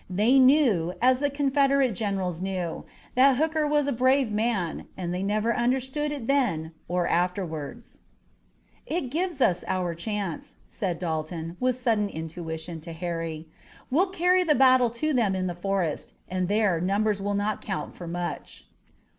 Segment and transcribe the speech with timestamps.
[0.09, 5.21] They knew, as the Confederate generals knew, that Hooker was a brave man, and they
[5.21, 7.99] never understood it then or afterwards.
[8.87, 13.45] "It gives us our chance," said Dalton, with sudden intuition, to Harry.
[13.91, 17.95] "We'll carry the battle to them in the forest, and there numbers will not count
[17.95, 18.65] so much."